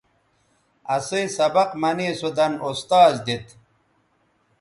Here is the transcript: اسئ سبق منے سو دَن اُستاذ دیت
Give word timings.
اسئ 0.95 1.23
سبق 1.37 1.69
منے 1.81 2.09
سو 2.19 2.29
دَن 2.37 2.53
اُستاذ 2.67 3.13
دیت 3.25 3.45